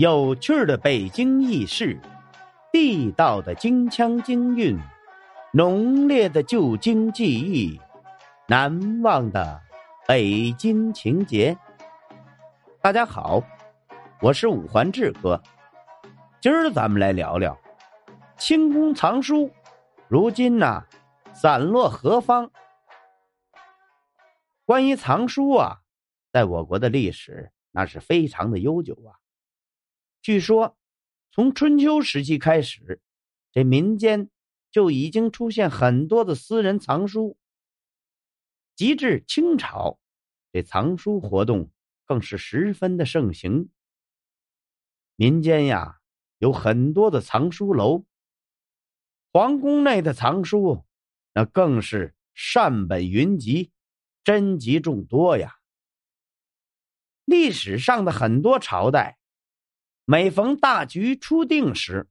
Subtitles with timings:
[0.00, 2.00] 有趣的北京轶事，
[2.72, 4.78] 地道的京腔京韵，
[5.52, 7.78] 浓烈的旧京记忆，
[8.48, 9.60] 难忘的
[10.08, 11.54] 北京情节。
[12.80, 13.42] 大家好，
[14.22, 15.38] 我是五环志哥，
[16.40, 17.54] 今儿咱们来聊聊
[18.38, 19.50] 清宫藏书，
[20.08, 20.82] 如今呐
[21.34, 22.50] 散落何方？
[24.64, 25.80] 关于藏书啊，
[26.32, 29.20] 在我国的历史那是非常的悠久啊。
[30.22, 30.76] 据说，
[31.30, 33.00] 从春秋时期开始，
[33.52, 34.28] 这民间
[34.70, 37.38] 就已经出现很多的私人藏书。
[38.76, 39.98] 及至清朝，
[40.52, 41.70] 这藏书活动
[42.04, 43.70] 更是十分的盛行。
[45.16, 46.00] 民间呀，
[46.38, 48.04] 有很多的藏书楼。
[49.32, 50.84] 皇宫内的藏书，
[51.32, 53.70] 那更是善本云集，
[54.24, 55.60] 珍集众多呀。
[57.24, 59.19] 历史上的很多朝代。
[60.04, 62.08] 每逢大局初定时，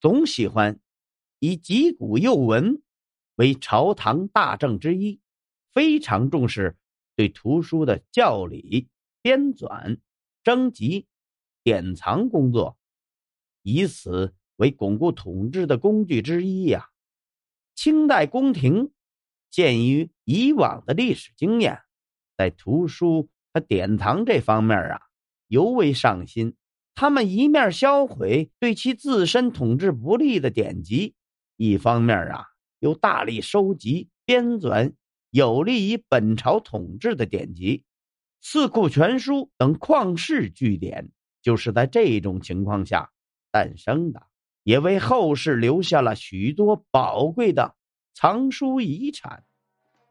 [0.00, 0.78] 总喜欢
[1.38, 2.82] 以击鼓诱文
[3.36, 5.20] 为朝堂大政之一，
[5.72, 6.76] 非常重视
[7.14, 8.88] 对图书的校理、
[9.22, 9.98] 编纂、
[10.44, 11.06] 征集、
[11.62, 12.78] 典藏工作，
[13.62, 16.90] 以此为巩固统治的工具之一呀。
[17.74, 18.92] 清代宫廷
[19.50, 21.80] 鉴于以往的历史经验，
[22.36, 25.00] 在图书和典藏这方面啊，
[25.48, 26.54] 尤为上心。
[26.96, 31.14] 他们一面销毁对其自身统治不利的典籍，
[31.58, 32.46] 一方面啊
[32.78, 34.94] 又大力收集编纂
[35.30, 37.78] 有利于本朝统治的典籍，
[38.40, 41.10] 《四库全书》等旷世巨典
[41.42, 43.10] 就是在这种情况下
[43.50, 44.22] 诞生的，
[44.62, 47.74] 也为后世留下了许多宝贵的
[48.14, 49.44] 藏书遗产。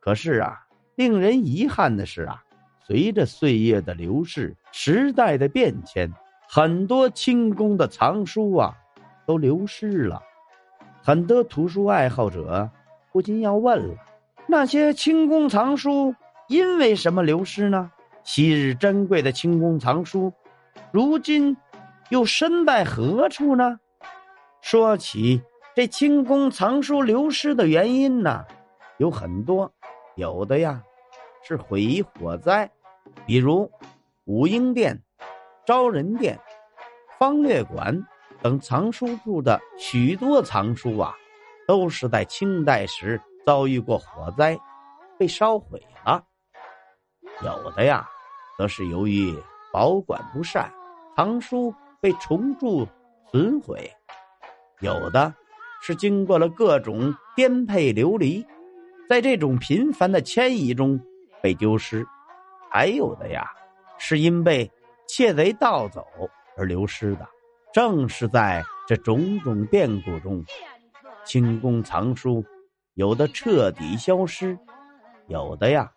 [0.00, 0.56] 可是啊，
[0.96, 2.42] 令人遗憾的是啊，
[2.86, 6.10] 随着岁月的流逝，时代的变迁。
[6.52, 8.76] 很多清宫的藏书啊，
[9.24, 10.20] 都流失了。
[11.00, 12.68] 很多图书爱好者
[13.12, 13.94] 不禁要问了：
[14.48, 16.12] 那些清宫藏书
[16.48, 17.92] 因为什么流失呢？
[18.24, 20.32] 昔日珍贵的清宫藏书，
[20.90, 21.56] 如今
[22.08, 23.78] 又身在何处呢？
[24.60, 25.40] 说起
[25.76, 28.44] 这清宫藏书流失的原因呢，
[28.96, 29.72] 有很多，
[30.16, 30.82] 有的呀
[31.44, 32.68] 是毁于火灾，
[33.24, 33.70] 比如
[34.24, 35.00] 武英殿。
[35.70, 36.36] 昭仁殿、
[37.16, 37.96] 方略馆
[38.42, 41.14] 等藏书处的许多藏书啊，
[41.64, 44.58] 都是在清代时遭遇过火灾，
[45.16, 46.20] 被烧毁了。
[47.44, 48.04] 有的呀，
[48.58, 49.32] 则是由于
[49.72, 50.68] 保管不善，
[51.14, 52.84] 藏书被虫蛀
[53.30, 53.78] 损毁；
[54.80, 55.32] 有的
[55.80, 58.44] 是经过了各种颠沛流离，
[59.08, 61.00] 在这种频繁的迁移中
[61.40, 62.02] 被丢失；
[62.68, 63.48] 还有的呀，
[63.98, 64.68] 是因被。
[65.12, 66.06] 窃贼盗走
[66.56, 67.26] 而流失的，
[67.72, 70.44] 正是在这种种变故中，
[71.24, 72.44] 清宫藏书
[72.94, 74.56] 有的彻底消失，
[75.26, 75.90] 有的呀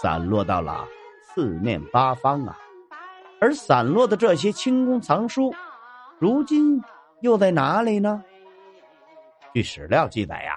[0.00, 0.88] 散落到了
[1.22, 2.56] 四面八方啊。
[3.38, 5.54] 而散落的这些清宫藏书，
[6.18, 6.82] 如今
[7.20, 8.24] 又在哪里呢？
[9.52, 10.54] 据史料记载呀，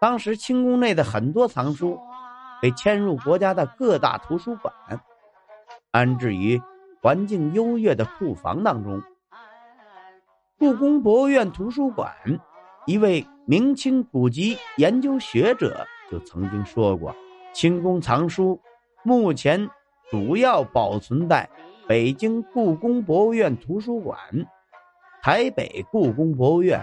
[0.00, 1.98] 当时清宫内的很多藏书
[2.62, 4.72] 被迁入国家的各大图书馆，
[5.90, 6.62] 安置于。
[7.04, 9.02] 环境优越的库房当中，
[10.58, 12.10] 故宫博物院图书馆
[12.86, 17.14] 一位明清古籍研究学者就曾经说过
[17.52, 18.58] ：“清宫藏书
[19.02, 19.68] 目前
[20.10, 21.46] 主要保存在
[21.86, 24.18] 北京故宫博物院图书馆、
[25.20, 26.82] 台北故宫博物院、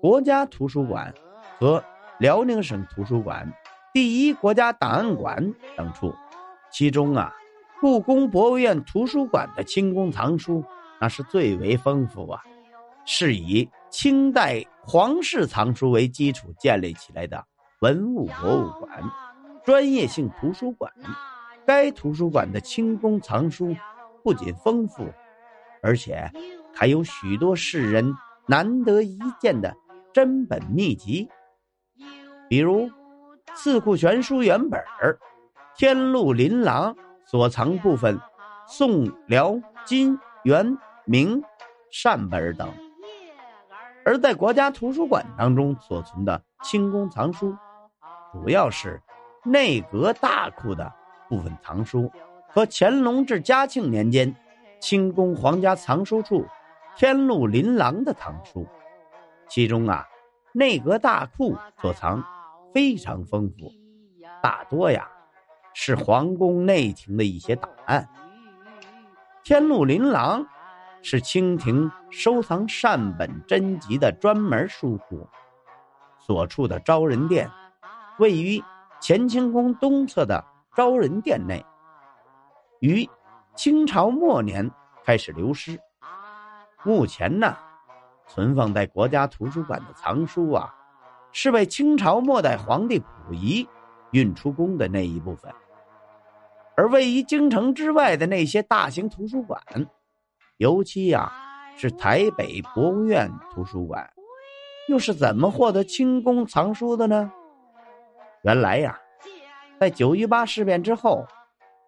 [0.00, 1.12] 国家图书馆
[1.58, 1.84] 和
[2.18, 3.52] 辽宁省图书馆、
[3.92, 6.14] 第一国家档案馆等处，
[6.72, 7.30] 其中啊。”
[7.78, 10.64] 故宫博物院图书馆的清宫藏书，
[10.98, 12.40] 那是最为丰富啊，
[13.04, 17.44] 是以清代皇室藏书为基础建立起来的
[17.80, 18.90] 文物博物馆、
[19.62, 20.90] 专业性图书馆。
[21.66, 23.76] 该图书馆的清宫藏书
[24.24, 25.06] 不仅丰富，
[25.82, 26.30] 而且
[26.74, 28.10] 还有许多世人
[28.46, 29.76] 难得一见的
[30.14, 31.28] 珍本秘籍，
[32.48, 32.86] 比如
[33.54, 34.80] 《四库全书》原本、
[35.76, 36.96] 天禄琳琅。
[37.26, 38.20] 所藏部分，
[38.68, 41.42] 宋、辽、金、元、明
[41.90, 42.68] 善本等；
[44.04, 47.56] 而在国家图书馆当中所存的清宫藏书，
[48.32, 49.02] 主要是
[49.44, 50.92] 内阁大库的
[51.28, 52.10] 部分藏书
[52.48, 54.32] 和乾隆至嘉庆年间
[54.80, 56.46] 清宫皇家藏书处
[56.96, 58.64] 天禄琳琅的藏书。
[59.48, 60.06] 其中啊，
[60.52, 62.24] 内阁大库所藏
[62.72, 63.72] 非常丰富，
[64.40, 65.10] 大多呀。
[65.78, 68.08] 是皇宫内廷的一些档案。
[69.44, 70.46] 天禄琳琅
[71.02, 75.28] 是清廷收藏善本真集的专门书库，
[76.18, 77.50] 所处的昭仁殿
[78.18, 78.64] 位于
[79.02, 80.42] 乾清宫东侧的
[80.74, 81.62] 昭仁殿内，
[82.80, 83.06] 于
[83.54, 84.70] 清朝末年
[85.04, 85.78] 开始流失。
[86.84, 87.54] 目前呢，
[88.26, 90.74] 存放在国家图书馆的藏书啊，
[91.32, 93.68] 是被清朝末代皇帝溥仪
[94.12, 95.52] 运出宫的那一部分。
[96.76, 99.58] 而位于京城之外的那些大型图书馆，
[100.58, 101.32] 尤其呀
[101.76, 104.12] 是台北博物院图书馆，
[104.88, 107.32] 又是怎么获得清宫藏书的呢？
[108.42, 108.98] 原来呀，
[109.80, 111.26] 在九一八事变之后，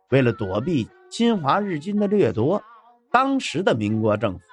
[0.09, 2.63] 为了躲避侵华日军的掠夺，
[3.13, 4.45] 当时的民国政府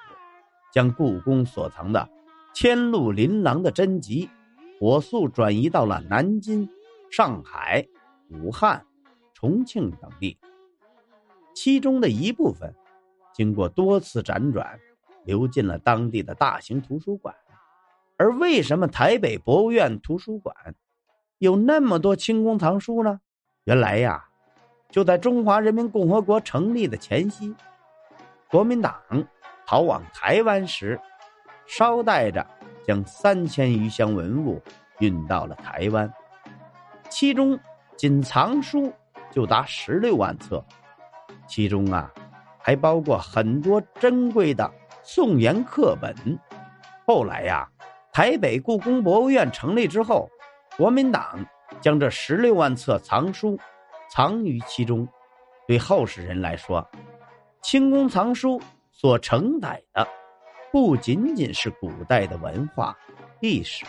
[0.70, 2.06] 将故宫所藏的
[2.54, 4.28] 天禄琳琅的真集，
[4.78, 6.68] 火速转移到了南京、
[7.10, 7.86] 上海、
[8.28, 8.84] 武汉。
[9.36, 10.38] 重庆等地，
[11.54, 12.74] 其中的一部分
[13.34, 14.80] 经过多次辗转，
[15.26, 17.34] 流进了当地的大型图书馆。
[18.16, 20.56] 而为什么台北博物院图书馆
[21.36, 23.20] 有那么多清宫藏书呢？
[23.64, 24.24] 原来呀，
[24.90, 27.54] 就在中华人民共和国成立的前夕，
[28.48, 28.98] 国民党
[29.66, 30.98] 逃往台湾时，
[31.66, 32.46] 捎带着
[32.86, 34.62] 将三千余箱文物
[35.00, 36.10] 运到了台湾，
[37.10, 37.60] 其中
[37.98, 38.90] 仅藏书。
[39.36, 40.64] 就达十六万册，
[41.46, 42.10] 其中啊，
[42.58, 44.72] 还包括很多珍贵的
[45.02, 46.16] 宋元课本。
[47.06, 47.68] 后来呀，
[48.10, 50.26] 台北故宫博物院成立之后，
[50.78, 51.44] 国民党
[51.82, 53.58] 将这十六万册藏书
[54.10, 55.06] 藏于其中。
[55.68, 56.88] 对后世人来说，
[57.60, 58.58] 清宫藏书
[58.90, 60.08] 所承载的，
[60.72, 62.96] 不仅仅是古代的文化
[63.40, 63.84] 历史，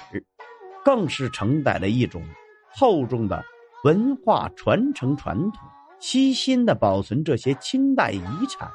[0.84, 2.22] 更是承载了一种
[2.70, 3.42] 厚重的。
[3.84, 5.62] 文化传承传统，
[6.00, 8.70] 悉心的保存这些清代遗产，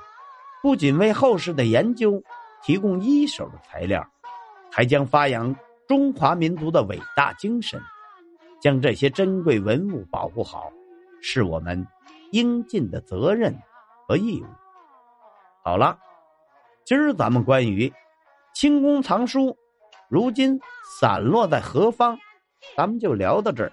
[0.62, 2.22] 不仅为后世的研究
[2.62, 4.06] 提供一手的材料，
[4.70, 5.54] 还将发扬
[5.88, 7.82] 中华民族的伟大精神。
[8.60, 10.70] 将这些珍贵文物保护好，
[11.20, 11.84] 是我们
[12.30, 13.58] 应尽的责任
[14.06, 14.46] 和义务。
[15.64, 15.98] 好了，
[16.84, 17.92] 今儿咱们关于
[18.54, 19.58] 清宫藏书
[20.08, 20.60] 如今
[21.00, 22.16] 散落在何方，
[22.76, 23.72] 咱们就聊到这儿。